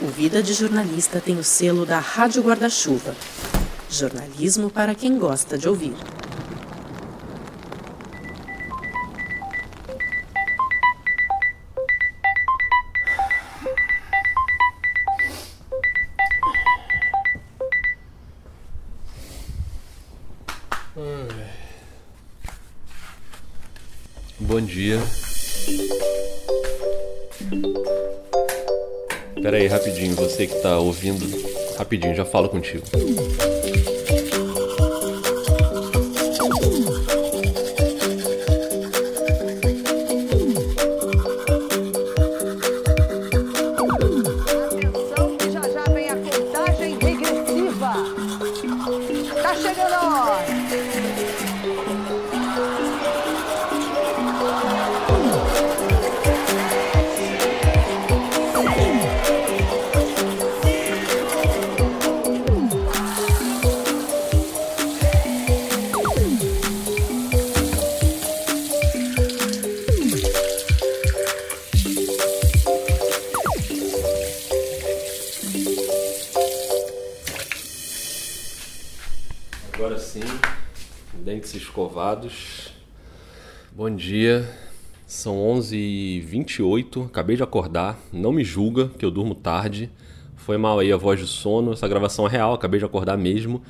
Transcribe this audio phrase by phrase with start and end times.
[0.00, 3.16] O Vida de Jornalista tem o selo da Rádio Guarda-Chuva.
[3.90, 5.92] Jornalismo para quem gosta de ouvir.
[31.10, 31.26] Ouvindo,
[31.76, 32.84] rapidinho, já falo contigo.
[83.72, 84.52] Bom dia,
[85.06, 87.96] são 11h28, acabei de acordar.
[88.12, 89.88] Não me julga que eu durmo tarde.
[90.34, 93.62] Foi mal aí a voz de sono, essa gravação é real, acabei de acordar mesmo.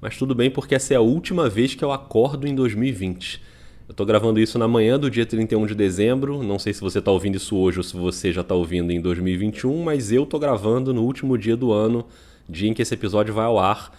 [0.00, 3.40] Mas tudo bem porque essa é a última vez que eu acordo em 2020.
[3.88, 6.42] Eu tô gravando isso na manhã do dia 31 de dezembro.
[6.42, 9.00] Não sei se você tá ouvindo isso hoje ou se você já tá ouvindo em
[9.00, 12.04] 2021, mas eu tô gravando no último dia do ano,
[12.48, 13.92] dia em que esse episódio vai ao ar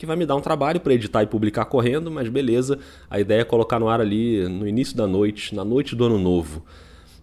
[0.00, 2.78] que vai me dar um trabalho para editar e publicar correndo, mas beleza.
[3.10, 6.18] A ideia é colocar no ar ali no início da noite, na noite do ano
[6.18, 6.64] novo.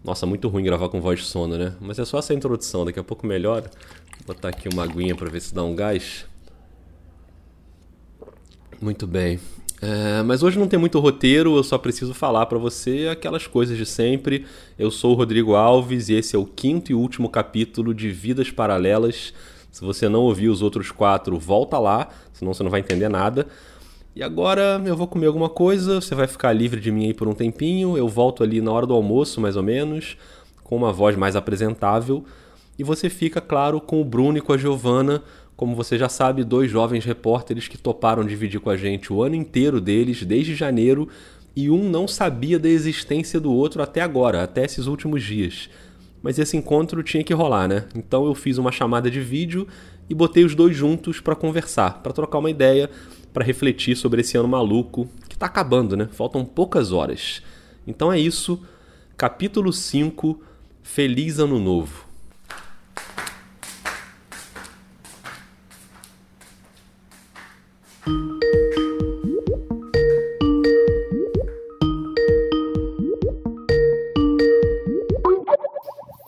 [0.04, 1.74] Nossa, muito ruim gravar com voz de sono, né?
[1.82, 3.72] Mas é só essa introdução, daqui a pouco melhora.
[4.20, 6.28] Vou botar aqui uma aguinha para ver se dá um gás.
[8.80, 9.40] Muito bem.
[9.82, 13.76] É, mas hoje não tem muito roteiro, eu só preciso falar para você aquelas coisas
[13.76, 14.46] de sempre.
[14.78, 18.52] Eu sou o Rodrigo Alves e esse é o quinto e último capítulo de Vidas
[18.52, 19.34] Paralelas.
[19.78, 23.46] Se você não ouviu os outros quatro, volta lá, senão você não vai entender nada.
[24.16, 27.28] E agora eu vou comer alguma coisa, você vai ficar livre de mim aí por
[27.28, 27.96] um tempinho.
[27.96, 30.18] Eu volto ali na hora do almoço, mais ou menos,
[30.64, 32.26] com uma voz mais apresentável.
[32.80, 35.22] E você fica, claro, com o Bruno e com a Giovana,
[35.56, 39.36] como você já sabe, dois jovens repórteres que toparam dividir com a gente o ano
[39.36, 41.08] inteiro deles, desde janeiro,
[41.56, 45.70] e um não sabia da existência do outro até agora, até esses últimos dias.
[46.28, 47.86] Mas esse encontro tinha que rolar, né?
[47.96, 49.66] Então eu fiz uma chamada de vídeo
[50.10, 52.90] e botei os dois juntos para conversar, para trocar uma ideia,
[53.32, 56.10] para refletir sobre esse ano maluco que tá acabando, né?
[56.12, 57.42] Faltam poucas horas.
[57.88, 58.62] Então é isso.
[59.16, 60.42] Capítulo 5.
[60.84, 62.07] Feliz Ano Novo.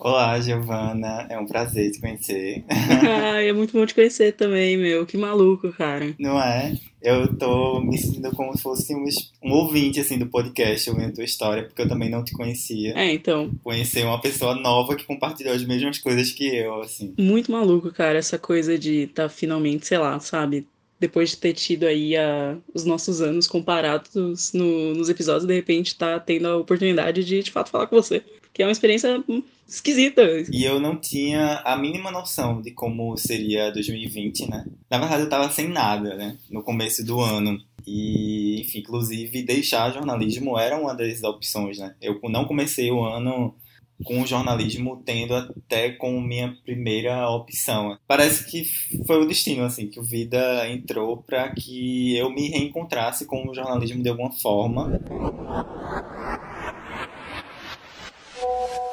[0.01, 1.27] Olá, Giovana.
[1.29, 2.63] É um prazer te conhecer.
[2.69, 5.05] Ai, é muito bom te conhecer também, meu.
[5.05, 6.15] Que maluco, cara.
[6.17, 6.73] Não é?
[7.01, 9.03] Eu tô me sentindo como se fosse um,
[9.43, 12.93] um ouvinte, assim, do podcast, ouvindo a tua história, porque eu também não te conhecia.
[12.97, 17.13] É, então, Conhecer uma pessoa nova que compartilhou as mesmas coisas que eu, assim.
[17.19, 20.65] muito maluco, cara, essa coisa de tá finalmente, sei lá, sabe?
[20.97, 25.95] Depois de ter tido aí a, os nossos anos comparados no- nos episódios, de repente
[25.95, 28.21] tá tendo a oportunidade de, de fato, falar com você.
[28.53, 29.23] Que é uma experiência
[29.67, 30.21] esquisita.
[30.51, 34.65] E eu não tinha a mínima noção de como seria 2020, né?
[34.89, 36.37] Na verdade, eu tava sem nada, né?
[36.49, 37.59] No começo do ano.
[37.85, 41.95] E, enfim, inclusive, deixar jornalismo era uma das opções, né?
[42.01, 43.55] Eu não comecei o ano
[44.03, 47.97] com o jornalismo tendo até como minha primeira opção.
[48.07, 48.63] Parece que
[49.05, 53.53] foi o destino, assim, que o Vida entrou para que eu me reencontrasse com o
[53.53, 54.99] jornalismo de alguma forma.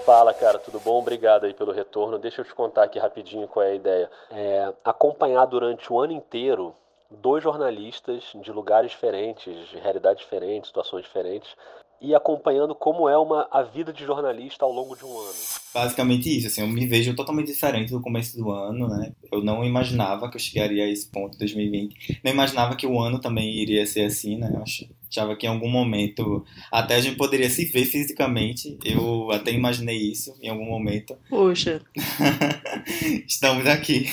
[0.07, 1.01] Fala, cara, tudo bom?
[1.01, 2.17] Obrigado aí pelo retorno.
[2.17, 4.11] Deixa eu te contar aqui rapidinho qual é a ideia.
[4.31, 6.73] É, acompanhar durante o ano inteiro
[7.11, 11.57] dois jornalistas de lugares diferentes, de realidades diferentes, situações diferentes,
[12.01, 15.35] e acompanhando como é uma, a vida de jornalista ao longo de um ano.
[15.75, 19.13] Basicamente isso, assim, eu me vejo totalmente diferente do começo do ano, né?
[19.33, 22.21] Eu não imaginava que eu chegaria a esse ponto em 2020.
[22.25, 24.51] Não imaginava que o ano também iria ser assim, né?
[24.55, 28.79] Eu ach- achava que em algum momento até a gente poderia se ver fisicamente.
[28.85, 31.17] Eu até imaginei isso em algum momento.
[31.31, 31.81] Poxa,
[33.27, 34.07] Estamos aqui.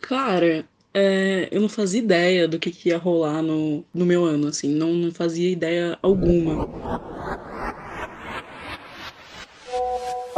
[0.00, 0.64] cara,
[0.94, 4.68] é, eu não fazia ideia do que, que ia rolar no, no meu ano, assim.
[4.68, 6.68] Não, não fazia ideia alguma.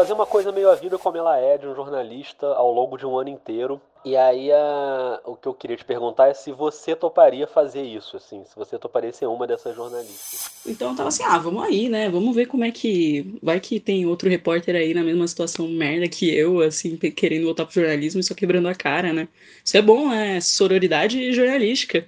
[0.00, 3.06] fazer uma coisa meio a vida como ela é de um jornalista ao longo de
[3.06, 3.80] um ano inteiro.
[4.04, 5.20] E aí a...
[5.26, 8.78] o que eu queria te perguntar é se você toparia fazer isso, assim, se você
[8.78, 10.50] toparia ser uma dessas jornalistas.
[10.66, 12.08] Então eu tava assim, ah, vamos aí, né?
[12.08, 13.38] Vamos ver como é que.
[13.42, 17.66] Vai que tem outro repórter aí na mesma situação merda que eu, assim, querendo voltar
[17.66, 19.28] pro jornalismo e só quebrando a cara, né?
[19.64, 20.40] Isso é bom, né?
[20.40, 22.06] Sororidade jornalística.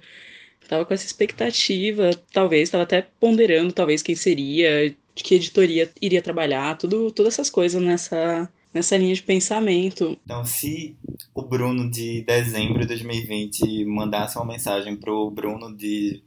[0.67, 6.21] Tava com essa expectativa, talvez, tava até ponderando, talvez, quem seria, de que editoria iria
[6.21, 10.17] trabalhar, tudo, todas essas coisas nessa, nessa linha de pensamento.
[10.25, 10.97] Então, se
[11.33, 16.23] o Bruno de dezembro de 2020 mandasse uma mensagem pro Bruno de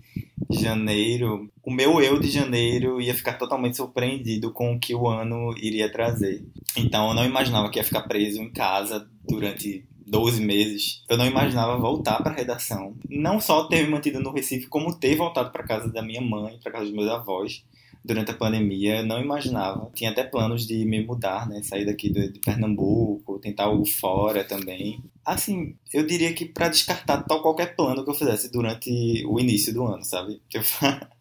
[0.51, 5.53] janeiro, o meu eu de janeiro ia ficar totalmente surpreendido com o que o ano
[5.57, 6.45] iria trazer.
[6.77, 11.27] Então, eu não imaginava que ia ficar preso em casa durante 12 meses, eu não
[11.27, 12.95] imaginava voltar para a redação.
[13.11, 16.61] Não só ter me mantido no Recife, como ter voltado para casa da minha mãe,
[16.63, 17.65] para casa dos meus avós
[18.07, 19.91] durante a pandemia, eu não imaginava.
[19.95, 21.63] Tinha até planos de me mudar, né?
[21.63, 25.01] Sair daqui de, de Pernambuco, tentar algo fora também.
[25.25, 29.75] Assim, eu diria que para descartar tal qualquer plano que eu fizesse durante o início
[29.75, 30.41] do ano, sabe?
[30.49, 30.67] Tipo,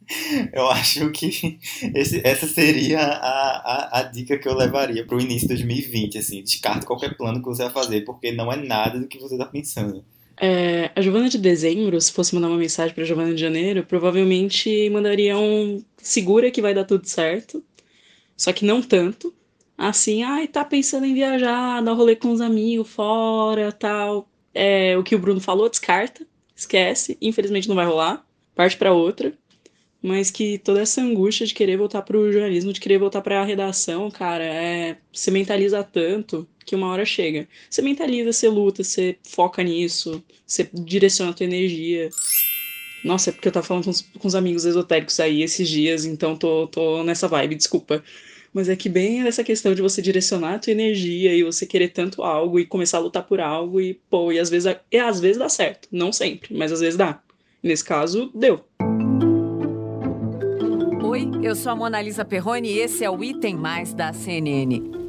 [0.54, 1.58] eu acho que
[1.96, 6.20] esse, essa seria a, a, a, dica que eu levaria para o início de 2020,
[6.20, 9.34] assim, descarte qualquer plano que você vai fazer, porque não é nada do que você
[9.34, 10.06] está pensando.
[10.38, 14.90] É, a Giovana de dezembro, se fosse mandar uma mensagem para Giovana de janeiro, provavelmente
[14.90, 17.64] mandaria um segura que vai dar tudo certo,
[18.36, 19.34] só que não tanto.
[19.78, 24.30] Assim, ai, tá pensando em viajar, dar rolê com os amigos fora, tal.
[24.54, 29.34] É, o que o Bruno falou, descarta, esquece, infelizmente não vai rolar, parte para outra.
[30.02, 33.46] Mas que toda essa angústia de querer voltar pro jornalismo, de querer voltar para a
[33.46, 37.48] redação, cara, é, se mentaliza tanto que uma hora chega.
[37.70, 42.10] Você mentaliza, você luta, você foca nisso, você direciona a tua energia.
[43.04, 46.06] Nossa, é porque eu tava falando com os, com os amigos esotéricos aí esses dias,
[46.06, 48.04] então tô, tô nessa vibe, desculpa.
[48.52, 51.90] Mas é que bem essa questão de você direcionar a tua energia e você querer
[51.90, 55.20] tanto algo e começar a lutar por algo e, pô, e às vezes, e às
[55.20, 55.88] vezes dá certo.
[55.92, 57.22] Não sempre, mas às vezes dá.
[57.62, 58.66] Nesse caso, deu.
[61.04, 65.05] Oi, eu sou a Mona Lisa Perrone e esse é o Item Mais da CNN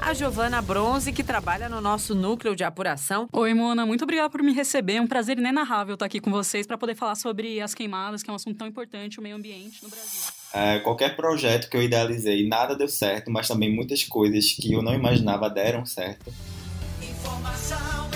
[0.00, 3.28] a Giovana Bronze, que trabalha no nosso núcleo de apuração.
[3.32, 4.94] Oi, Mona, muito obrigada por me receber.
[4.94, 8.30] É um prazer inenarrável estar aqui com vocês para poder falar sobre as queimadas, que
[8.30, 10.32] é um assunto tão importante, o meio ambiente no Brasil.
[10.52, 14.82] É, qualquer projeto que eu idealizei, nada deu certo, mas também muitas coisas que eu
[14.82, 16.32] não imaginava deram certo.
[17.02, 18.08] Informação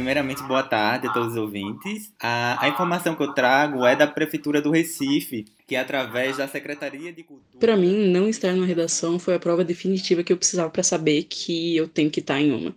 [0.00, 2.10] Primeiramente, boa tarde a todos os ouvintes.
[2.18, 6.48] A, a, informação que eu trago é da Prefeitura do Recife, que é através da
[6.48, 7.58] Secretaria de Cultura.
[7.60, 11.24] Para mim, não estar na redação foi a prova definitiva que eu precisava para saber
[11.24, 12.74] que eu tenho que estar em uma.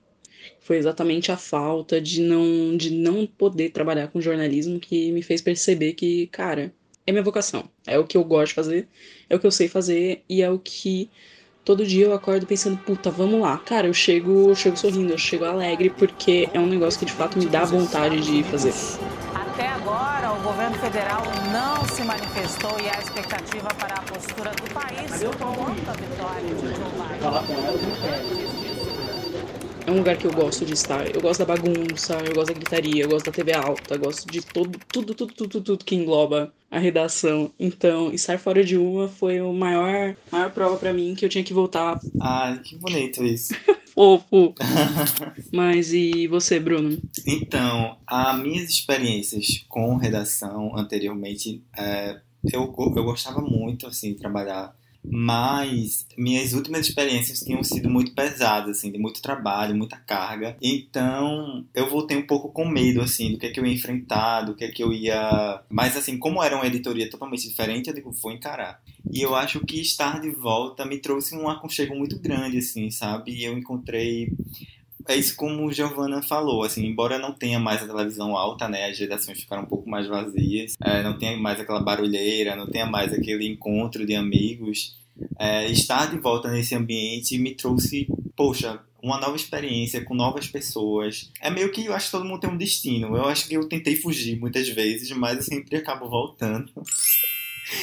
[0.60, 5.42] Foi exatamente a falta de não, de não poder trabalhar com jornalismo que me fez
[5.42, 6.74] perceber que, cara,
[7.08, 7.70] é minha vocação.
[7.88, 8.88] É o que eu gosto de fazer,
[9.30, 11.10] é o que eu sei fazer e é o que
[11.64, 13.58] todo dia eu acordo pensando, puta, vamos lá.
[13.66, 17.14] Cara, eu chego, eu chego sorrindo, eu chego alegre, porque é um negócio que de
[17.14, 18.74] fato me dá vontade de fazer.
[19.34, 24.74] Até agora, o governo federal não se manifestou e a expectativa para a postura do
[24.74, 26.92] país quanto à vitória de Joe
[28.40, 28.53] Biden
[29.86, 31.14] é um lugar que eu gosto de estar.
[31.14, 34.32] Eu gosto da bagunça, eu gosto da gritaria, eu gosto da TV alta, eu gosto
[34.32, 37.52] de todo, tudo, tudo, tudo, tudo que engloba a redação.
[37.60, 41.44] Então, estar fora de uma foi a maior, maior prova para mim que eu tinha
[41.44, 42.00] que voltar.
[42.20, 43.54] Ah, que bonito isso.
[43.94, 44.56] Fofo.
[45.54, 46.98] Mas e você, Bruno?
[47.28, 52.20] Então, as minhas experiências com redação anteriormente, é,
[52.52, 58.78] eu, eu gostava muito, assim, de trabalhar mas minhas últimas experiências tinham sido muito pesadas,
[58.78, 60.56] assim, de muito trabalho, muita carga.
[60.62, 64.42] Então, eu voltei um pouco com medo, assim, do que é que eu ia enfrentar,
[64.44, 65.62] do que é que eu ia...
[65.70, 68.82] Mas, assim, como era uma editoria totalmente diferente, eu digo, vou encarar.
[69.12, 73.44] E eu acho que estar de volta me trouxe um aconchego muito grande, assim, sabe?
[73.44, 74.32] Eu encontrei
[75.08, 78.98] é isso como Giovanna falou, assim, embora não tenha mais a televisão alta, né, as
[78.98, 83.14] gerações ficaram um pouco mais vazias, é, não tenha mais aquela barulheira, não tenha mais
[83.14, 84.96] aquele encontro de amigos,
[85.38, 91.30] é, estar de volta nesse ambiente me trouxe, poxa, uma nova experiência com novas pessoas.
[91.42, 93.18] É meio que eu acho que todo mundo tem um destino.
[93.18, 96.72] Eu acho que eu tentei fugir muitas vezes, mas eu sempre acabo voltando.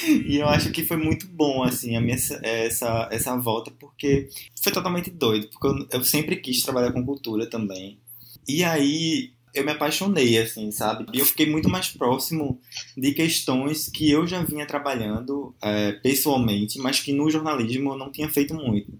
[0.07, 4.29] E eu acho que foi muito bom, assim, a minha, essa, essa volta, porque
[4.63, 7.99] foi totalmente doido, porque eu, eu sempre quis trabalhar com cultura também.
[8.47, 11.07] E aí eu me apaixonei, assim, sabe?
[11.13, 12.61] E eu fiquei muito mais próximo
[12.97, 18.13] de questões que eu já vinha trabalhando é, pessoalmente, mas que no jornalismo eu não
[18.13, 18.93] tinha feito muito.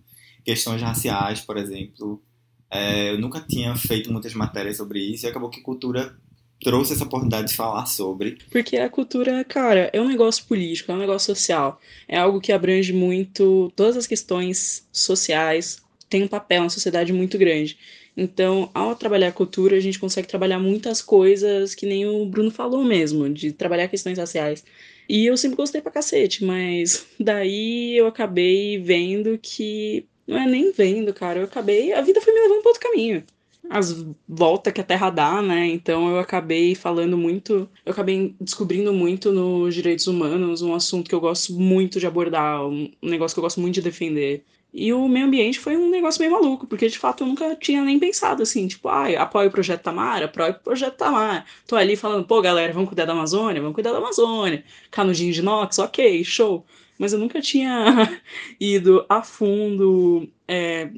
[0.45, 2.23] Questões raciais, por exemplo.
[2.71, 6.17] É, eu nunca tinha feito muitas matérias sobre isso e acabou que cultura
[6.63, 8.39] trouxe essa oportunidade de falar sobre.
[8.51, 11.81] Porque a cultura, cara, é um negócio político, é um negócio social.
[12.07, 17.39] É algo que abrange muito todas as questões sociais, tem um papel na sociedade muito
[17.39, 17.79] grande.
[18.17, 22.51] Então, ao trabalhar a cultura, a gente consegue trabalhar muitas coisas que nem o Bruno
[22.51, 24.65] falou mesmo, de trabalhar questões raciais.
[25.09, 30.07] E eu sempre gostei pra cacete, mas daí eu acabei vendo que.
[30.27, 31.41] Não é nem vendo, cara.
[31.41, 31.93] Eu acabei.
[31.93, 33.25] A vida foi me levando pra outro caminho
[33.69, 35.67] as voltas que a Terra dá, né?
[35.69, 41.15] Então eu acabei falando muito, eu acabei descobrindo muito nos direitos humanos, um assunto que
[41.15, 44.45] eu gosto muito de abordar, um negócio que eu gosto muito de defender.
[44.73, 47.83] E o meio ambiente foi um negócio meio maluco, porque de fato eu nunca tinha
[47.83, 51.45] nem pensado assim, tipo, ah, apoio o projeto Tamara, apoio o projeto Tamara.
[51.67, 54.65] Tô ali falando, pô, galera, vamos cuidar da Amazônia, vamos cuidar da Amazônia.
[54.91, 56.65] Canudinho de inox, ok, show.
[57.01, 58.21] Mas eu nunca tinha
[58.61, 60.29] ido a fundo.
[60.47, 60.91] É,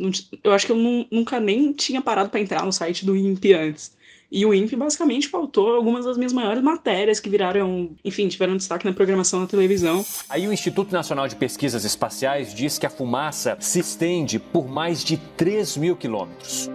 [0.42, 3.96] eu acho que eu nunca nem tinha parado para entrar no site do INPE antes.
[4.30, 8.84] E o INPE basicamente faltou algumas das minhas maiores matérias que viraram, enfim, tiveram destaque
[8.84, 10.04] na programação na televisão.
[10.28, 15.04] Aí o Instituto Nacional de Pesquisas Espaciais diz que a fumaça se estende por mais
[15.04, 16.68] de 3 mil quilômetros.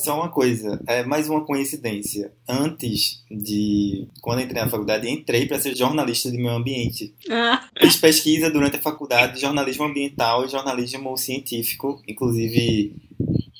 [0.00, 2.32] Só uma coisa, é mais uma coincidência.
[2.48, 4.08] Antes de.
[4.22, 7.14] Quando entrei na faculdade, entrei para ser jornalista de meio ambiente.
[7.30, 7.68] Ah.
[7.78, 12.02] Fiz pesquisa durante a faculdade de jornalismo ambiental e jornalismo científico.
[12.08, 12.94] Inclusive,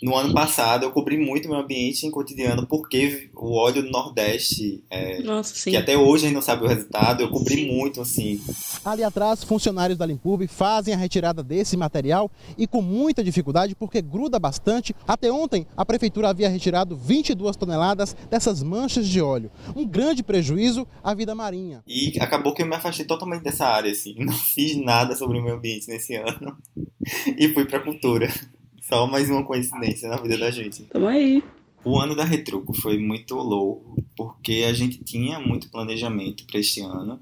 [0.03, 4.83] no ano passado eu cobri muito meu ambiente em cotidiano porque o óleo do Nordeste,
[4.91, 7.77] é, Nossa, que até hoje a gente não sabe o resultado, eu cobri sim.
[7.77, 8.41] muito assim.
[8.85, 14.01] Ali atrás, funcionários da Limpub fazem a retirada desse material e com muita dificuldade porque
[14.01, 14.95] gruda bastante.
[15.07, 19.51] Até ontem, a prefeitura havia retirado 22 toneladas dessas manchas de óleo.
[19.77, 21.83] Um grande prejuízo à vida marinha.
[21.87, 24.15] E acabou que eu me afastei totalmente dessa área, assim.
[24.19, 26.57] Não fiz nada sobre o meio ambiente nesse ano.
[27.39, 28.29] e fui para cultura.
[28.91, 30.83] Só mais uma coincidência na vida da gente.
[30.83, 31.41] Tamo aí.
[31.85, 36.81] O ano da Retruco foi muito louco, porque a gente tinha muito planejamento para este
[36.81, 37.21] ano.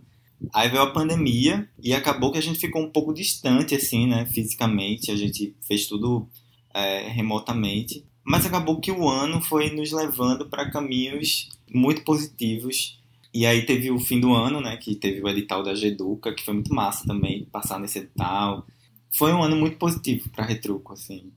[0.54, 4.24] Aí veio a pandemia e acabou que a gente ficou um pouco distante, assim, né,
[4.24, 5.10] fisicamente.
[5.10, 6.26] A gente fez tudo
[6.72, 8.02] é, remotamente.
[8.24, 12.98] Mas acabou que o ano foi nos levando para caminhos muito positivos.
[13.34, 16.42] E aí teve o fim do ano, né, que teve o edital da Geduca, que
[16.42, 18.66] foi muito massa também, passar nesse edital.
[19.10, 21.30] Foi um ano muito positivo para Retruco, assim.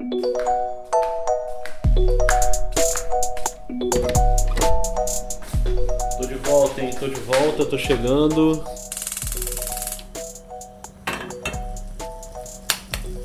[0.00, 0.06] Tô
[6.26, 6.90] de volta, hein?
[6.98, 8.64] Tô de volta, tô chegando.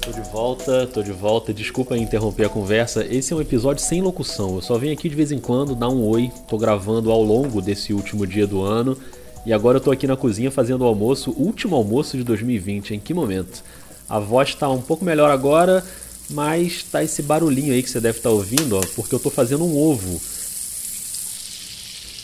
[0.02, 1.54] Tô de volta, tô de volta.
[1.54, 3.06] Desculpa interromper a conversa.
[3.06, 4.56] Esse é um episódio sem locução.
[4.56, 6.30] Eu só venho aqui de vez em quando dar um oi.
[6.46, 8.98] Tô gravando ao longo desse último dia do ano.
[9.46, 12.96] E agora eu tô aqui na cozinha fazendo o almoço, último almoço de 2020.
[12.96, 13.64] Em que momento?
[14.10, 15.84] A voz está um pouco melhor agora,
[16.30, 19.32] mas tá esse barulhinho aí que você deve estar tá ouvindo, ó, porque eu estou
[19.32, 20.22] fazendo um ovo.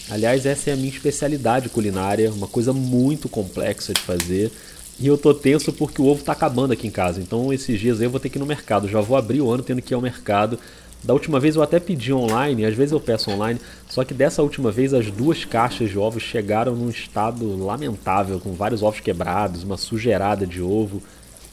[0.10, 4.52] Aliás, essa é a minha especialidade culinária, uma coisa muito complexa de fazer.
[5.00, 7.22] E eu tô tenso porque o ovo tá acabando aqui em casa.
[7.22, 8.90] Então esses dias aí eu vou ter que ir no mercado.
[8.90, 10.60] Já vou abrir o ano tendo que ir ao mercado.
[11.04, 14.44] Da última vez eu até pedi online, às vezes eu peço online, só que dessa
[14.44, 19.64] última vez as duas caixas de ovos chegaram num estado lamentável, com vários ovos quebrados,
[19.64, 21.02] uma sujeirada de ovo.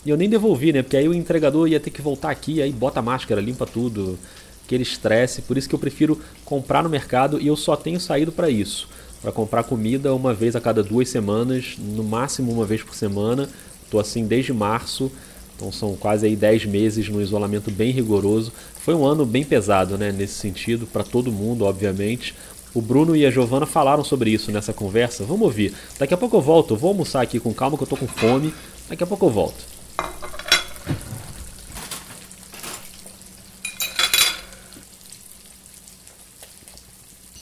[0.05, 0.83] E eu nem devolvi, né?
[0.83, 4.19] Porque aí o entregador ia ter que voltar aqui, aí bota a máscara, limpa tudo,
[4.65, 5.43] aquele estresse.
[5.43, 8.89] Por isso que eu prefiro comprar no mercado e eu só tenho saído para isso.
[9.21, 13.49] Para comprar comida uma vez a cada duas semanas, no máximo uma vez por semana.
[13.91, 15.11] Tô assim desde março,
[15.57, 18.53] então são quase aí 10 meses no isolamento bem rigoroso.
[18.81, 22.35] Foi um ano bem pesado, né, nesse sentido, para todo mundo, obviamente.
[22.75, 25.25] O Bruno e a Giovana falaram sobre isso nessa conversa.
[25.25, 25.75] Vamos ouvir.
[25.99, 26.75] Daqui a pouco eu volto.
[26.75, 28.55] Eu vou almoçar aqui com calma que eu tô com fome.
[28.89, 29.78] Daqui a pouco eu volto.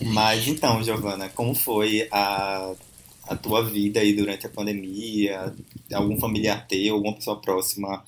[0.01, 2.73] Mas então, Giovana, como foi a,
[3.29, 5.55] a tua vida aí durante a pandemia?
[5.93, 8.05] Algum familiar teu, alguma pessoa próxima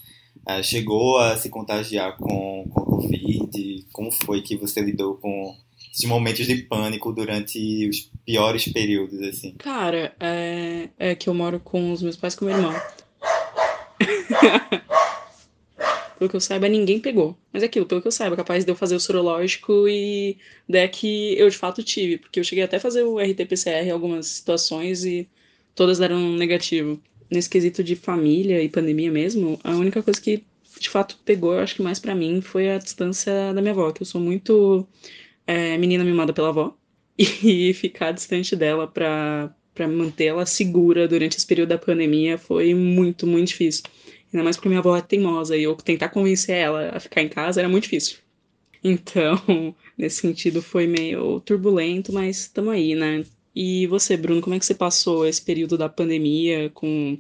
[0.48, 3.86] uh, chegou a se contagiar com, com Covid?
[3.92, 5.56] Como foi que você lidou com
[5.92, 9.54] esses momentos de pânico durante os piores períodos, assim?
[9.58, 12.74] Cara, é, é que eu moro com os meus pais e com meu irmão.
[16.18, 17.38] Pelo que eu saiba, ninguém pegou.
[17.52, 20.36] Mas é aquilo, pelo que eu saiba, capaz de eu fazer o sorológico e
[20.68, 22.18] der que eu de fato tive.
[22.18, 25.28] Porque eu cheguei até a fazer o RT-PCR em algumas situações e
[25.76, 27.00] todas deram negativo.
[27.30, 30.44] Nesse quesito de família e pandemia mesmo, a única coisa que
[30.80, 33.92] de fato pegou, eu acho que mais para mim, foi a distância da minha avó,
[33.92, 34.86] que eu sou muito
[35.46, 36.76] é, menina mimada pela avó.
[37.42, 42.74] E ficar distante dela pra, pra manter ela segura durante esse período da pandemia foi
[42.74, 43.84] muito, muito difícil.
[44.32, 47.28] Ainda mais porque minha avó é teimosa e eu tentar convencer ela a ficar em
[47.28, 48.18] casa era muito difícil.
[48.82, 53.24] Então, nesse sentido, foi meio turbulento, mas estamos aí, né?
[53.54, 57.18] E você, Bruno, como é que você passou esse período da pandemia com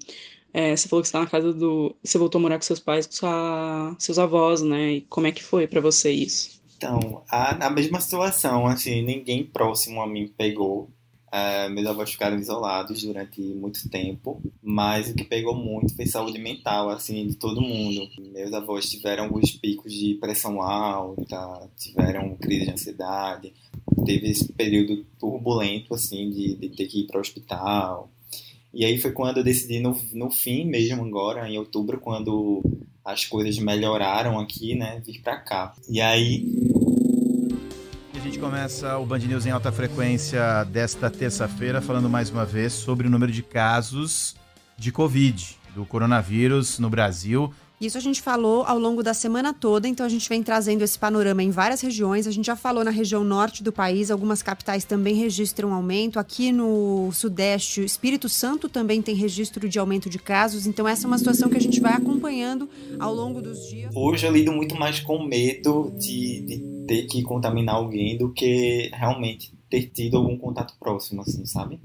[0.52, 1.94] é, você falou que você está na casa do.
[2.02, 4.92] Você voltou a morar com seus pais, com sua, seus avós, né?
[4.92, 6.58] E como é que foi para você isso?
[6.76, 10.88] Então, a, a mesma situação, assim, ninguém próximo a mim pegou.
[11.28, 16.38] Uh, meus avós ficaram isolados durante muito tempo, mas o que pegou muito foi saúde
[16.38, 18.08] mental, assim, de todo mundo.
[18.32, 23.52] Meus avós tiveram alguns picos de pressão alta, tiveram crise de ansiedade,
[24.06, 28.10] teve esse período turbulento, assim, de, de ter que ir para o hospital.
[28.72, 32.62] E aí foi quando eu decidi, no, no fim mesmo agora, em outubro, quando
[33.04, 35.74] as coisas melhoraram aqui, né, vir para cá.
[35.88, 36.44] E aí
[38.28, 43.06] gente começa o Band News em alta frequência desta terça-feira, falando mais uma vez sobre
[43.06, 44.36] o número de casos
[44.76, 47.50] de Covid, do coronavírus no Brasil.
[47.80, 50.98] Isso a gente falou ao longo da semana toda, então a gente vem trazendo esse
[50.98, 52.26] panorama em várias regiões.
[52.26, 56.18] A gente já falou na região norte do país, algumas capitais também registram aumento.
[56.18, 60.66] Aqui no sudeste, Espírito Santo também tem registro de aumento de casos.
[60.66, 62.68] Então essa é uma situação que a gente vai acompanhando
[62.98, 63.90] ao longo dos dias.
[63.96, 68.90] Hoje eu lido muito mais com medo de, de ter que contaminar alguém do que
[68.92, 71.78] realmente ter tido algum contato próximo, assim, sabe?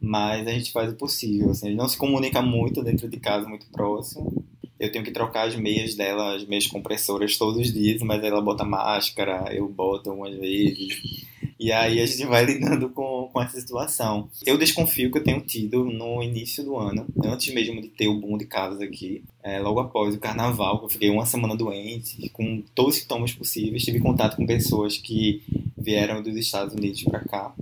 [0.00, 3.18] Mas a gente faz o possível, assim, a gente não se comunica muito dentro de
[3.18, 4.44] casa, muito próximo
[4.82, 8.42] eu tenho que trocar as meias dela, as meias compressoras todos os dias, mas ela
[8.42, 11.24] bota máscara, eu boto algumas vezes.
[11.56, 14.28] E aí a gente vai lidando com, com essa situação.
[14.44, 18.20] Eu desconfio que eu tenho tido no início do ano, antes mesmo de ter o
[18.20, 22.62] boom de casos aqui, é, logo após o carnaval, eu fiquei uma semana doente, com
[22.74, 25.42] todos os sintomas possíveis, tive contato com pessoas que
[25.76, 27.54] vieram dos Estados Unidos para cá.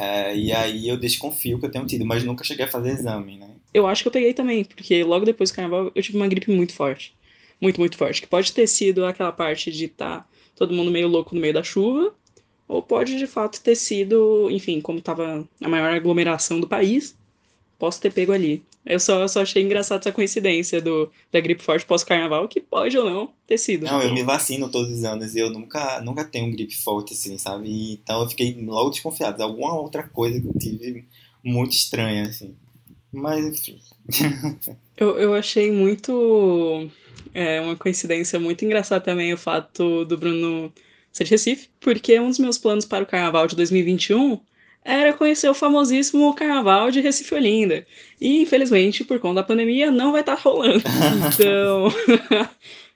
[0.00, 3.36] É, e aí eu desconfio que eu tenho tido, mas nunca cheguei a fazer exame,
[3.36, 3.50] né?
[3.72, 6.50] Eu acho que eu peguei também, porque logo depois do carnaval eu tive uma gripe
[6.50, 7.14] muito forte.
[7.60, 8.20] Muito, muito forte.
[8.20, 11.54] Que pode ter sido aquela parte de estar tá todo mundo meio louco no meio
[11.54, 12.12] da chuva,
[12.72, 17.14] ou pode de fato ter sido, enfim, como estava a maior aglomeração do país,
[17.78, 18.62] posso ter pego ali.
[18.84, 23.08] Eu só, só achei engraçado essa coincidência do, da gripe forte pós-carnaval, que pode ou
[23.08, 23.84] não ter sido.
[23.84, 27.36] Não, eu me vacino todos os anos e eu nunca, nunca tenho gripe forte, assim,
[27.36, 27.92] sabe?
[27.92, 29.42] Então eu fiquei logo desconfiado.
[29.42, 31.04] Alguma outra coisa que eu tive
[31.44, 32.56] muito estranha, assim.
[33.12, 33.78] Mas, enfim.
[34.96, 36.88] eu, eu achei muito.
[37.34, 40.72] É uma coincidência muito engraçada também o fato do Bruno
[41.12, 44.40] ser de Recife, porque um dos meus planos para o carnaval de 2021
[44.84, 47.86] era conhecer o famosíssimo carnaval de Recife Olinda.
[48.20, 50.82] E, infelizmente, por conta da pandemia, não vai estar tá rolando.
[51.32, 51.92] Então,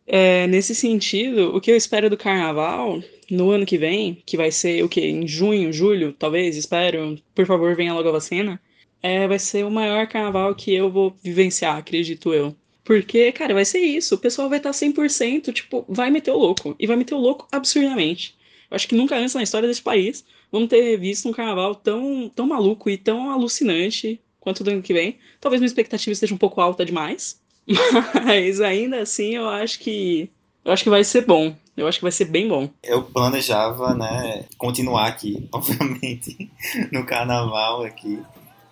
[0.06, 3.00] é, nesse sentido, o que eu espero do carnaval
[3.30, 5.00] no ano que vem, que vai ser o que?
[5.00, 7.16] Em junho, julho, talvez, espero.
[7.34, 8.60] Por favor, venha logo a vacina
[9.06, 12.56] é, vai ser o maior carnaval que eu vou vivenciar, acredito eu.
[12.86, 14.14] Porque, cara, vai ser isso.
[14.14, 16.76] O pessoal vai estar 100%, tipo, vai meter o louco.
[16.78, 18.36] E vai meter o louco absurdamente.
[18.70, 22.30] Eu acho que nunca antes na história desse país vamos ter visto um carnaval tão,
[22.34, 25.18] tão maluco e tão alucinante quanto do ano que vem.
[25.40, 27.40] Talvez minha expectativa esteja um pouco alta demais.
[28.24, 30.30] Mas ainda assim, eu acho que.
[30.64, 31.56] Eu acho que vai ser bom.
[31.76, 32.70] Eu acho que vai ser bem bom.
[32.84, 36.50] Eu planejava, né, continuar aqui, obviamente,
[36.92, 38.20] no carnaval aqui.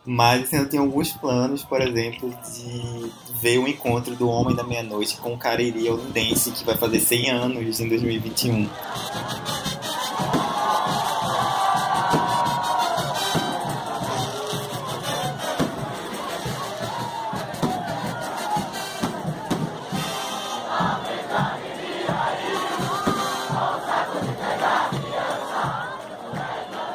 [0.07, 4.62] Mas assim, eu tenho alguns planos, por exemplo, de ver o encontro do Homem da
[4.62, 8.69] Meia-Noite com o Cariri Olindense, que vai fazer 100 anos em 2021.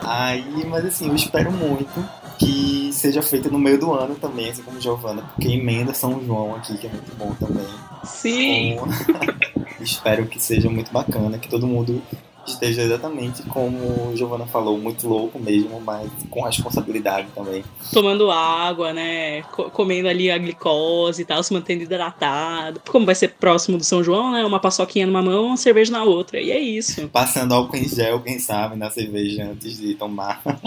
[0.04, 4.62] Aí, mas assim, eu espero muito que seja feita no meio do ano também, assim
[4.62, 7.66] como Giovana, porque emenda São João aqui, que é muito bom também.
[8.04, 8.78] Sim!
[9.80, 12.02] Espero que seja muito bacana, que todo mundo
[12.46, 17.64] esteja exatamente como Giovana falou, muito louco mesmo, mas com responsabilidade também.
[17.94, 19.44] Tomando água, né?
[19.74, 22.82] comendo ali a glicose e tal, se mantendo hidratado.
[22.90, 24.44] Como vai ser próximo do São João, né?
[24.44, 26.42] Uma paçoquinha numa mão, uma cerveja na outra.
[26.42, 27.08] E é isso.
[27.10, 30.42] Passando álcool em gel, quem sabe, na cerveja antes de tomar.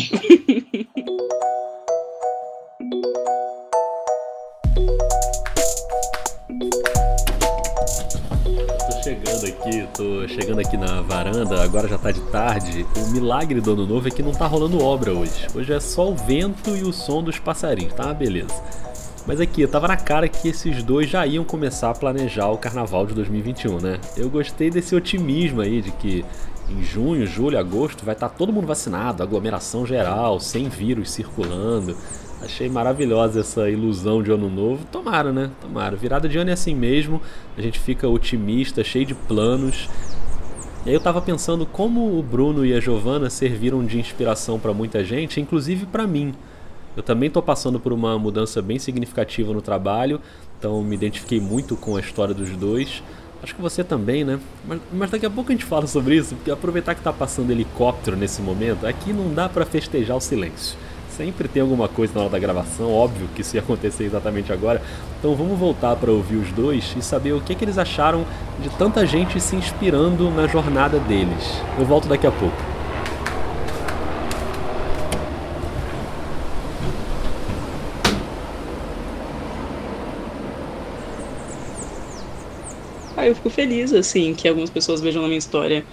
[9.62, 12.84] aqui, tô chegando aqui na varanda, agora já tá de tarde.
[12.96, 15.46] O milagre do ano novo é que não tá rolando obra hoje.
[15.54, 18.54] Hoje é só o vento e o som dos passarinhos, tá beleza.
[19.24, 23.06] Mas aqui, tava na cara que esses dois já iam começar a planejar o carnaval
[23.06, 24.00] de 2021, né?
[24.16, 26.24] Eu gostei desse otimismo aí de que
[26.68, 31.96] em junho, julho, agosto vai estar tá todo mundo vacinado, aglomeração geral, sem vírus circulando.
[32.44, 34.84] Achei maravilhosa essa ilusão de ano novo.
[34.90, 35.50] Tomara, né?
[35.60, 35.94] Tomara.
[35.94, 37.22] Virada de ano é assim mesmo.
[37.56, 39.88] A gente fica otimista, cheio de planos.
[40.84, 44.74] E aí eu tava pensando como o Bruno e a Giovana serviram de inspiração para
[44.74, 46.34] muita gente, inclusive para mim.
[46.96, 50.20] Eu também estou passando por uma mudança bem significativa no trabalho,
[50.58, 53.02] então me identifiquei muito com a história dos dois.
[53.40, 54.40] Acho que você também, né?
[54.66, 57.52] Mas, mas daqui a pouco a gente fala sobre isso, porque aproveitar que está passando
[57.52, 60.76] helicóptero nesse momento, aqui não dá para festejar o silêncio.
[61.22, 64.82] Sempre tem alguma coisa na hora da gravação, óbvio que isso ia acontecer exatamente agora.
[65.20, 68.26] Então vamos voltar para ouvir os dois e saber o que, que eles acharam
[68.58, 71.62] de tanta gente se inspirando na jornada deles.
[71.78, 72.56] Eu volto daqui a pouco.
[83.16, 85.84] Ah, eu fico feliz, assim, que algumas pessoas vejam na minha história,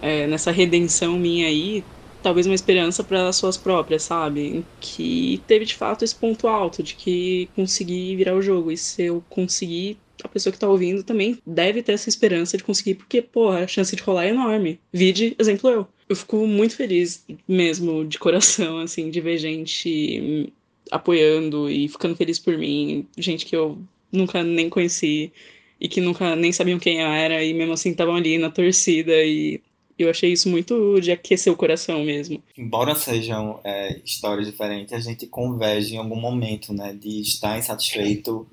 [0.00, 1.84] é, nessa redenção minha aí,
[2.22, 4.64] talvez uma esperança para suas próprias, sabe?
[4.80, 8.70] Que teve de fato esse ponto alto de que consegui virar o jogo.
[8.70, 12.64] E se eu conseguir, a pessoa que tá ouvindo também deve ter essa esperança de
[12.64, 14.80] conseguir, porque, pô, a chance de rolar é enorme.
[14.92, 15.86] Vide, exemplo, eu.
[16.08, 20.52] Eu fico muito feliz mesmo, de coração, assim, de ver gente
[20.90, 23.06] apoiando e ficando feliz por mim.
[23.16, 23.78] Gente que eu
[24.12, 25.32] nunca nem conheci
[25.80, 29.12] e que nunca nem sabiam quem eu era e mesmo assim estavam ali na torcida
[29.24, 29.60] e
[30.02, 32.42] eu achei isso muito de aquecer o coração mesmo.
[32.56, 38.46] Embora sejam é, histórias diferentes, a gente converge em algum momento, né, de estar insatisfeito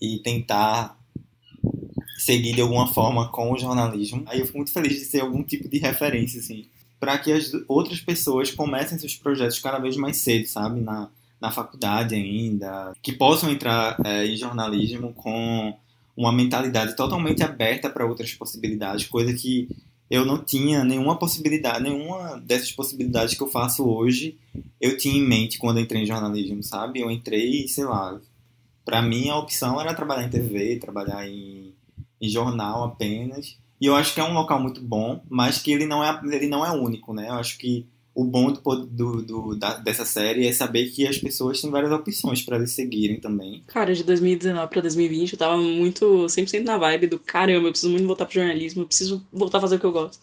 [0.00, 0.98] e tentar
[2.16, 4.22] seguir de alguma forma com o jornalismo.
[4.26, 6.66] Aí eu fico muito feliz de ser algum tipo de referência, assim,
[6.98, 11.08] para que as outras pessoas comecem seus projetos cada vez mais cedo, sabe, na,
[11.40, 15.74] na faculdade ainda, que possam entrar é, em jornalismo com
[16.16, 19.66] uma mentalidade totalmente aberta para outras possibilidades, coisa que
[20.10, 24.36] eu não tinha nenhuma possibilidade, nenhuma dessas possibilidades que eu faço hoje,
[24.80, 27.00] eu tinha em mente quando entrei em jornalismo, sabe?
[27.00, 28.20] Eu entrei, sei lá,
[28.84, 31.72] para mim a opção era trabalhar em TV, trabalhar em,
[32.20, 33.56] em jornal apenas.
[33.80, 36.48] E eu acho que é um local muito bom, mas que ele não é, ele
[36.48, 37.28] não é único, né?
[37.28, 41.60] Eu acho que o bom do, do, da, dessa série é saber que as pessoas
[41.60, 43.62] têm várias opções para eles seguirem também.
[43.66, 47.92] Cara, de 2019 para 2020 eu tava muito 100% na vibe do caramba, eu preciso
[47.92, 50.20] muito voltar pro jornalismo, eu preciso voltar a fazer o que eu gosto.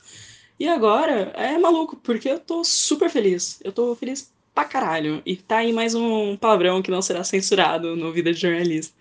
[0.60, 3.60] E agora é maluco, porque eu tô super feliz.
[3.64, 5.22] Eu tô feliz pra caralho.
[5.24, 8.92] E tá aí mais um palavrão que não será censurado no Vida de Jornalista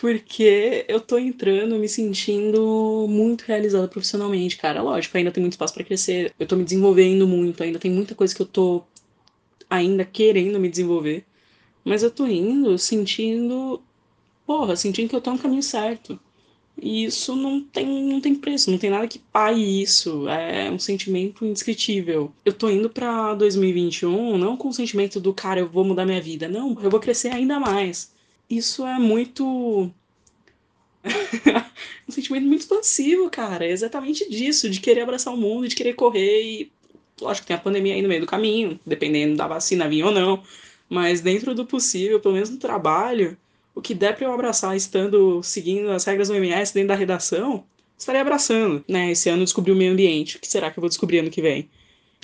[0.00, 4.80] porque eu tô entrando me sentindo muito realizada profissionalmente, cara.
[4.80, 8.14] Lógico, ainda tem muito espaço para crescer, eu tô me desenvolvendo muito, ainda tem muita
[8.14, 8.82] coisa que eu tô
[9.68, 11.26] ainda querendo me desenvolver,
[11.84, 13.82] mas eu tô indo sentindo,
[14.46, 16.18] porra, sentindo que eu tô no caminho certo.
[16.80, 20.26] E isso não tem, não tem preço, não tem nada que pague isso.
[20.28, 22.32] É um sentimento indescritível.
[22.44, 26.22] Eu tô indo pra 2021 não com o sentimento do cara, eu vou mudar minha
[26.22, 26.48] vida.
[26.48, 28.12] Não, eu vou crescer ainda mais
[28.50, 29.90] isso é muito.
[32.08, 33.64] um sentimento muito expansivo, cara.
[33.64, 36.72] É exatamente disso, de querer abraçar o mundo, de querer correr e.
[37.20, 40.42] Lógico tem a pandemia aí no meio do caminho, dependendo da vacina vir ou não.
[40.88, 43.36] Mas dentro do possível, pelo menos no trabalho,
[43.74, 47.64] o que der pra eu abraçar estando seguindo as regras do OMS dentro da redação,
[47.96, 48.82] estarei abraçando.
[48.88, 49.12] Né?
[49.12, 50.36] Esse ano eu descobri o meio ambiente.
[50.36, 51.68] O que será que eu vou descobrir ano que vem?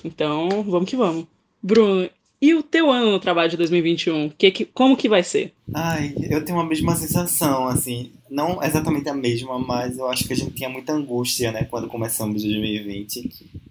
[0.03, 1.27] Então, vamos que vamos.
[1.63, 2.09] Bruno,
[2.47, 4.31] e o teu ano no trabalho de 2021?
[4.31, 5.53] Que, que, como que vai ser?
[5.75, 8.13] Ai, eu tenho a mesma sensação, assim.
[8.31, 11.89] Não exatamente a mesma, mas eu acho que a gente tinha muita angústia, né, quando
[11.89, 13.31] começamos 2020.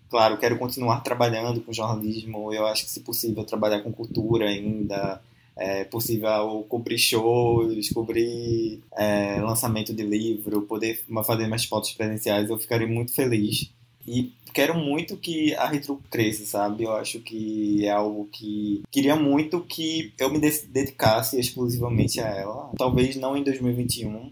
[0.09, 2.53] Claro, quero continuar trabalhando com jornalismo.
[2.53, 5.21] Eu acho que, se possível, trabalhar com cultura ainda.
[5.57, 12.49] É possível cobrir shows, cobrir é, lançamento de livro, poder fazer mais fotos presenciais.
[12.49, 13.71] Eu ficaria muito feliz.
[14.07, 16.83] E quero muito que a Retro cresça, sabe?
[16.83, 22.71] Eu acho que é algo que queria muito que eu me dedicasse exclusivamente a ela.
[22.77, 24.31] Talvez não em 2021,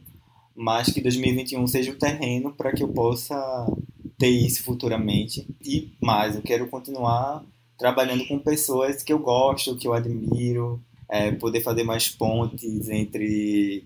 [0.56, 3.36] mas que 2021 seja o terreno para que eu possa
[4.18, 5.48] ter isso futuramente.
[5.62, 7.44] E mais, eu quero continuar
[7.78, 13.84] trabalhando com pessoas que eu gosto, que eu admiro, é, poder fazer mais pontes entre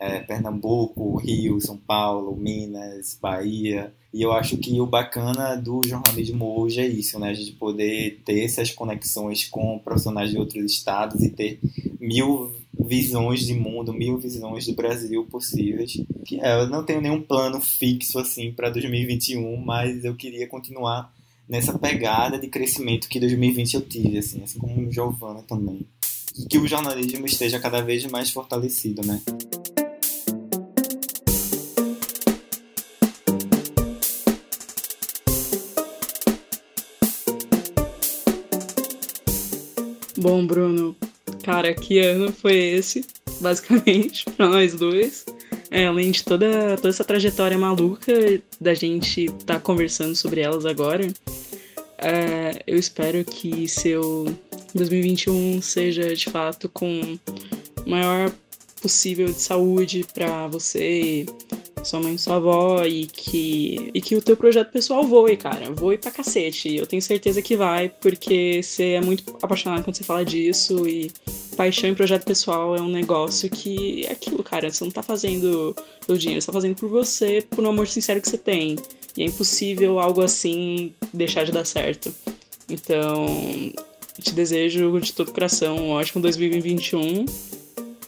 [0.00, 3.92] é, Pernambuco, Rio, São Paulo, Minas, Bahia.
[4.12, 7.30] E eu acho que o bacana do jornalismo hoje é isso, né?
[7.30, 11.60] A gente poder ter essas conexões com profissionais de outros estados e ter
[12.00, 16.00] mil visões de mundo, mil visões do Brasil possíveis.
[16.24, 21.12] Que é, eu não tenho nenhum plano fixo assim para 2021, mas eu queria continuar
[21.48, 25.80] nessa pegada de crescimento que 2020 eu tive, assim, assim como o Giovana também.
[26.38, 29.20] E que o jornalismo esteja cada vez mais fortalecido, né?
[40.20, 40.96] Bom, Bruno,
[41.44, 43.04] cara, que ano foi esse,
[43.40, 45.24] basicamente, para nós dois?
[45.70, 48.12] É, além de toda, toda essa trajetória maluca
[48.60, 51.06] da gente tá conversando sobre elas agora,
[51.98, 54.24] é, eu espero que seu
[54.74, 57.16] 2021 seja de fato com
[57.86, 58.32] o maior
[58.82, 61.26] possível de saúde para você,
[61.84, 65.72] sua mãe e sua avó, e que, e que o teu projeto pessoal voe, cara.
[65.72, 66.74] Voe pra cacete.
[66.74, 71.10] Eu tenho certeza que vai, porque você é muito apaixonado quando você fala disso e
[71.56, 74.70] paixão em projeto pessoal é um negócio que é aquilo, cara.
[74.70, 75.74] Você não tá fazendo
[76.06, 78.76] pelo dinheiro, você tá fazendo por você, por um amor sincero que você tem.
[79.16, 82.14] E é impossível algo assim deixar de dar certo.
[82.68, 83.26] Então,
[84.20, 87.24] te desejo de todo coração um ótimo 2021.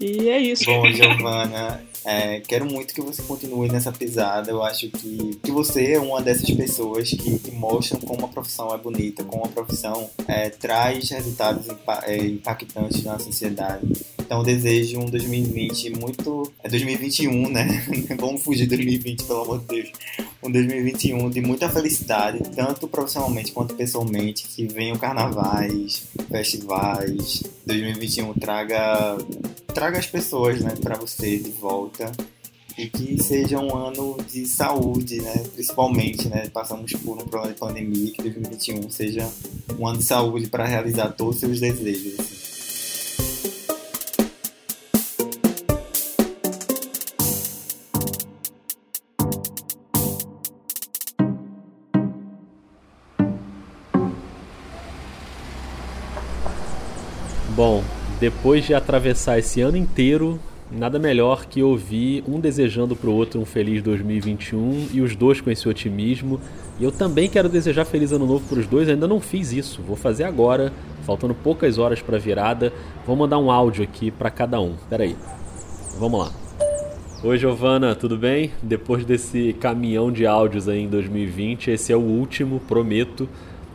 [0.00, 0.64] E é isso.
[0.64, 4.50] Bom, Giovana, é, quero muito que você continue nessa pisada.
[4.50, 8.74] Eu acho que, que você é uma dessas pessoas que, que mostram como a profissão
[8.74, 13.86] é bonita, como a profissão é, traz resultados impa é, impactantes na sociedade.
[14.30, 16.52] Então, desejo um 2020 muito.
[16.62, 17.66] É 2021, né?
[18.16, 19.92] Vamos fugir de 2020, pelo amor de Deus.
[20.40, 24.46] Um 2021 de muita felicidade, tanto profissionalmente quanto pessoalmente.
[24.46, 27.42] Que venham carnavais, festivais.
[27.66, 29.18] 2021 traga,
[29.74, 32.12] traga as pessoas né, para você de volta
[32.78, 35.42] e que seja um ano de saúde, né?
[35.54, 36.48] Principalmente, né?
[36.50, 39.28] Passamos por um problema de pandemia, que 2021 seja
[39.76, 42.20] um ano de saúde para realizar todos os seus desejos.
[42.20, 42.39] Assim.
[57.60, 57.84] Bom,
[58.18, 60.40] depois de atravessar esse ano inteiro
[60.72, 65.42] nada melhor que ouvir um desejando para o outro um feliz 2021 e os dois
[65.42, 66.40] com esse otimismo.
[66.78, 69.82] E eu também quero desejar feliz ano novo para os dois, ainda não fiz isso,
[69.82, 72.72] vou fazer agora, faltando poucas horas para a virada.
[73.06, 74.74] Vou mandar um áudio aqui para cada um.
[74.88, 75.14] Pera aí.
[75.98, 76.32] Vamos lá.
[77.22, 78.52] Oi Giovana, tudo bem?
[78.62, 83.28] Depois desse caminhão de áudios aí em 2020, esse é o último, prometo.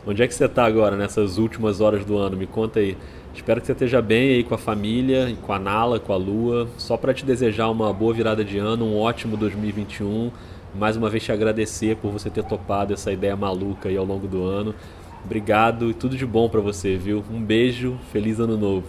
[0.04, 2.36] Onde é que você está agora nessas últimas horas do ano?
[2.36, 2.96] Me conta aí.
[3.36, 6.66] Espero que você esteja bem aí com a família, com a Nala, com a Lua.
[6.78, 10.32] Só para te desejar uma boa virada de ano, um ótimo 2021.
[10.74, 14.26] Mais uma vez te agradecer por você ter topado essa ideia maluca aí ao longo
[14.26, 14.74] do ano.
[15.22, 17.22] Obrigado e tudo de bom para você, viu?
[17.30, 18.86] Um beijo, feliz ano novo.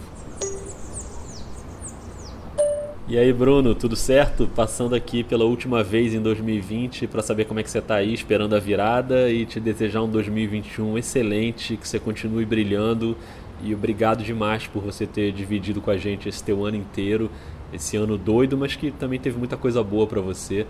[3.06, 4.48] E aí, Bruno, tudo certo?
[4.54, 8.12] Passando aqui pela última vez em 2020 para saber como é que você está aí,
[8.12, 13.16] esperando a virada e te desejar um 2021 excelente, que você continue brilhando
[13.62, 17.30] e obrigado demais por você ter dividido com a gente esse teu ano inteiro,
[17.72, 20.66] esse ano doido, mas que também teve muita coisa boa para você.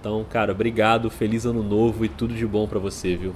[0.00, 3.32] Então, cara, obrigado, feliz ano novo e tudo de bom para você, viu?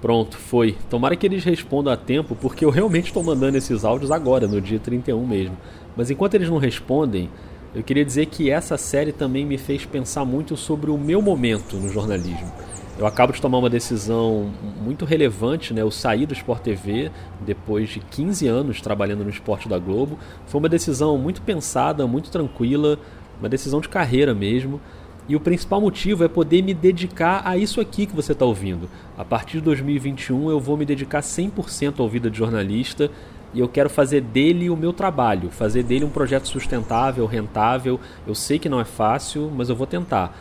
[0.00, 0.76] Pronto, foi.
[0.90, 4.60] Tomara que eles respondam a tempo, porque eu realmente estou mandando esses áudios agora, no
[4.60, 5.56] dia 31 mesmo.
[5.96, 7.30] Mas enquanto eles não respondem,
[7.72, 11.76] eu queria dizer que essa série também me fez pensar muito sobre o meu momento
[11.76, 12.52] no jornalismo
[12.98, 14.50] eu acabo de tomar uma decisão
[14.80, 15.80] muito relevante, né?
[15.80, 20.18] Eu saí do Sport TV depois de 15 anos trabalhando no esporte da Globo.
[20.46, 22.98] Foi uma decisão muito pensada, muito tranquila,
[23.40, 24.80] uma decisão de carreira mesmo.
[25.28, 28.90] E o principal motivo é poder me dedicar a isso aqui que você está ouvindo.
[29.16, 33.10] A partir de 2021 eu vou me dedicar 100% ao vida de jornalista
[33.54, 38.00] e eu quero fazer dele o meu trabalho, fazer dele um projeto sustentável, rentável.
[38.26, 40.36] Eu sei que não é fácil, mas eu vou tentar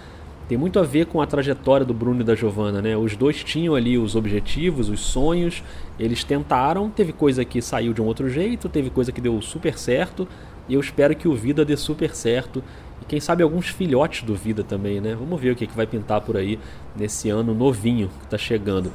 [0.52, 2.98] tem muito a ver com a trajetória do Bruno e da Giovanna, né?
[2.98, 5.64] Os dois tinham ali os objetivos, os sonhos,
[5.98, 9.78] eles tentaram, teve coisa que saiu de um outro jeito, teve coisa que deu super
[9.78, 10.28] certo,
[10.68, 12.62] e eu espero que o Vida dê super certo.
[13.02, 15.16] E quem sabe alguns filhotes do Vida também, né?
[15.18, 16.60] Vamos ver o que, que vai pintar por aí
[16.98, 18.92] nesse ano novinho que está chegando.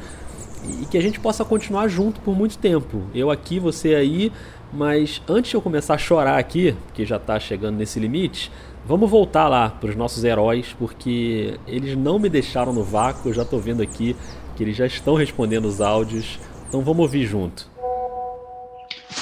[0.82, 3.04] E que a gente possa continuar junto por muito tempo.
[3.14, 4.30] Eu aqui, você aí,
[4.70, 8.52] mas antes de eu começar a chorar aqui, que já está chegando nesse limite,
[8.88, 13.30] Vamos voltar lá para os nossos heróis, porque eles não me deixaram no vácuo.
[13.30, 14.14] Eu já estou vendo aqui
[14.56, 16.38] que eles já estão respondendo os áudios.
[16.68, 17.68] Então vamos ouvir junto.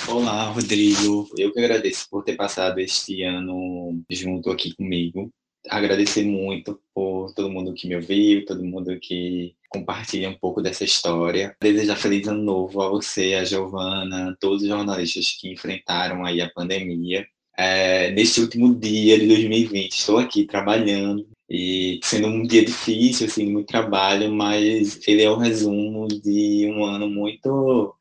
[0.07, 1.27] Olá, Rodrigo.
[1.39, 5.31] Eu que agradeço por ter passado este ano junto aqui comigo.
[5.71, 10.85] Agradecer muito por todo mundo que me ouviu, todo mundo que compartilha um pouco dessa
[10.85, 11.57] história.
[11.63, 16.51] Desejar feliz ano novo a você, a Giovana, todos os jornalistas que enfrentaram aí a
[16.51, 19.93] pandemia é, neste último dia de 2020.
[19.93, 25.37] Estou aqui trabalhando e sendo um dia difícil, assim, muito trabalho, mas ele é o
[25.37, 27.95] resumo de um ano muito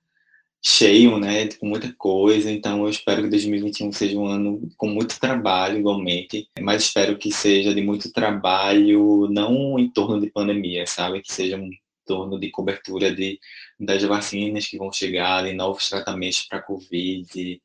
[0.66, 5.20] cheio, né, com muita coisa, então eu espero que 2021 seja um ano com muito
[5.20, 11.22] trabalho igualmente, mas espero que seja de muito trabalho não em torno de pandemia, sabe,
[11.22, 11.70] que seja em
[12.06, 13.40] torno de cobertura de
[13.78, 17.60] das vacinas que vão chegar, de novos tratamentos para covid, é,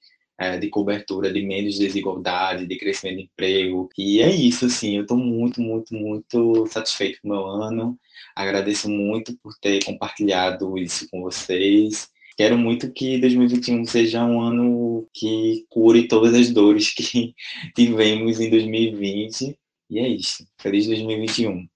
[0.61, 3.88] de cobertura, de menos desigualdade, de crescimento de emprego.
[3.98, 7.98] E é isso, assim, eu estou muito, muito, muito satisfeito com o meu ano.
[8.37, 12.09] Agradeço muito por ter compartilhado isso com vocês.
[12.37, 17.35] Quero muito que 2021 seja um ano que cure todas as dores que
[17.74, 19.59] tivemos em 2020.
[19.90, 20.46] E é isso.
[20.57, 21.66] Feliz 2021.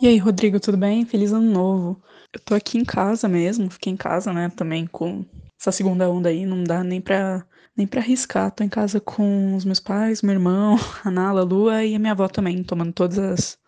[0.00, 1.04] E aí, Rodrigo, tudo bem?
[1.04, 2.02] Feliz ano novo.
[2.32, 5.24] Eu tô aqui em casa mesmo, fiquei em casa, né, também com
[5.60, 7.44] essa segunda onda aí, não dá nem pra,
[7.76, 8.50] nem pra arriscar.
[8.50, 11.98] Tô em casa com os meus pais, meu irmão, a Nala, a Lua e a
[11.98, 13.58] minha avó também, tomando todas as.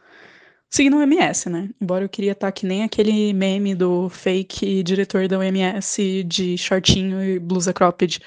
[0.69, 1.71] Seguindo o MS, né?
[1.81, 6.59] Embora eu queria estar tá que nem aquele meme do fake diretor da OMS de
[6.59, 8.21] shortinho e blusa cropped,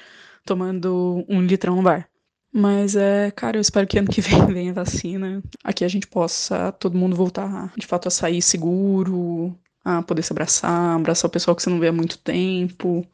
[0.44, 2.08] tomando um litrão no bar.
[2.52, 5.42] Mas é, cara, eu espero que ano que vem venha vacina.
[5.62, 10.32] Aqui a gente possa todo mundo voltar de fato a sair seguro, a poder se
[10.32, 13.06] abraçar, abraçar o pessoal que você não vê há muito tempo,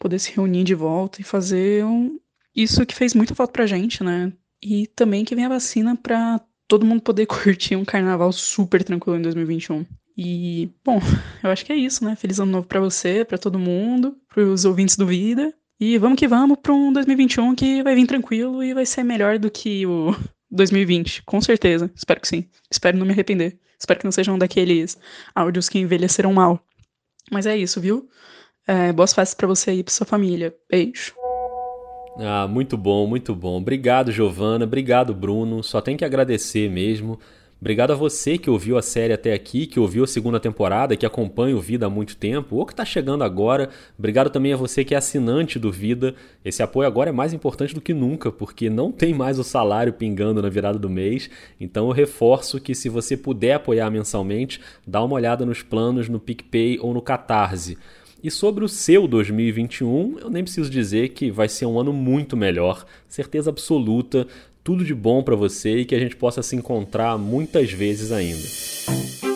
[0.00, 2.18] poder se reunir de volta e fazer um...
[2.56, 4.32] isso que fez muita falta pra gente, né?
[4.60, 9.18] E também que venha a vacina pra todo mundo poder curtir um carnaval super tranquilo
[9.18, 9.86] em 2021.
[10.16, 10.98] E, bom,
[11.44, 12.16] eu acho que é isso, né?
[12.16, 15.54] Feliz ano novo para você, para todo mundo, pros ouvintes do Vida.
[15.78, 19.38] E vamos que vamos para um 2021 que vai vir tranquilo e vai ser melhor
[19.38, 20.14] do que o
[20.50, 21.90] 2020, com certeza.
[21.94, 22.48] Espero que sim.
[22.70, 23.58] Espero não me arrepender.
[23.78, 24.98] Espero que não sejam daqueles
[25.34, 26.62] áudios que envelheceram mal.
[27.30, 28.08] Mas é isso, viu?
[28.70, 30.54] É, boas festas para você e para sua família.
[30.70, 31.12] Beijo.
[32.20, 33.56] Ah, muito bom, muito bom.
[33.56, 34.64] Obrigado, Giovana.
[34.64, 35.60] Obrigado, Bruno.
[35.60, 37.18] Só tem que agradecer mesmo.
[37.60, 41.04] Obrigado a você que ouviu a série até aqui, que ouviu a segunda temporada, que
[41.04, 43.70] acompanha o Vida há muito tempo, ou que está chegando agora.
[43.98, 46.14] Obrigado também a você que é assinante do Vida.
[46.44, 49.92] Esse apoio agora é mais importante do que nunca, porque não tem mais o salário
[49.92, 51.28] pingando na virada do mês.
[51.60, 56.20] Então eu reforço que se você puder apoiar mensalmente, dá uma olhada nos planos no
[56.20, 57.76] PicPay ou no Catarse.
[58.22, 62.36] E sobre o seu 2021, eu nem preciso dizer que vai ser um ano muito
[62.36, 64.26] melhor, certeza absoluta
[64.62, 69.29] tudo de bom para você e que a gente possa se encontrar muitas vezes ainda.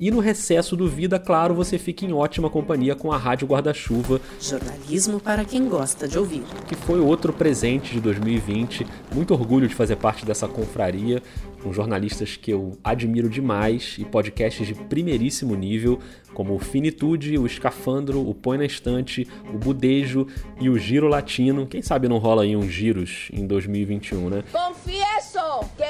[0.00, 4.20] E no recesso do Vida, claro, você fica em ótima companhia com a Rádio Guarda-Chuva.
[4.40, 6.42] Jornalismo para quem gosta de ouvir.
[6.68, 8.86] Que foi outro presente de 2020.
[9.12, 11.20] Muito orgulho de fazer parte dessa confraria
[11.62, 15.98] com jornalistas que eu admiro demais e podcasts de primeiríssimo nível,
[16.32, 20.26] como o Finitude, o Escafandro, o Põe na Estante, o Budejo
[20.60, 21.66] e o Giro Latino.
[21.66, 24.44] Quem sabe não rola aí uns giros em 2021, né?
[24.50, 24.52] Que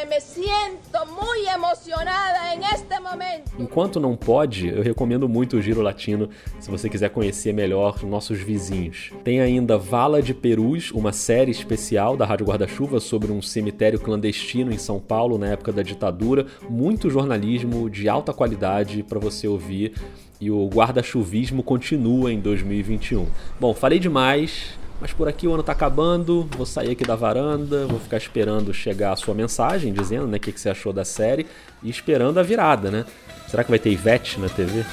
[0.08, 3.52] me sinto muito emocionada em este momento.
[3.58, 8.38] Enquanto não pode, eu recomendo muito o Giro Latino se você quiser conhecer melhor nossos
[8.38, 9.10] vizinhos.
[9.22, 14.72] Tem ainda Vala de Perus, uma série especial da Rádio Guarda-Chuva sobre um cemitério clandestino
[14.72, 16.46] em São Paulo na época da ditadura.
[16.70, 19.92] Muito jornalismo de alta qualidade para você ouvir
[20.40, 23.26] e o guarda-chuvismo continua em 2021.
[23.60, 27.86] Bom, falei demais, mas por aqui o ano tá acabando, vou sair aqui da varanda,
[27.86, 31.04] vou ficar esperando chegar a sua mensagem dizendo né, o que, que você achou da
[31.04, 31.46] série
[31.82, 33.04] e esperando a virada, né?
[33.46, 34.84] Será que vai ter Ivete na TV?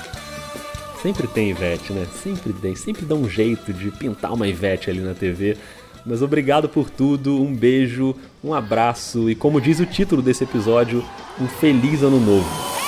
[1.02, 2.08] Sempre tem Ivete, né?
[2.22, 5.58] Sempre tem, sempre dá um jeito de pintar uma Ivete ali na TV.
[6.06, 11.04] Mas obrigado por tudo, um beijo, um abraço e como diz o título desse episódio,
[11.42, 12.85] um feliz ano novo.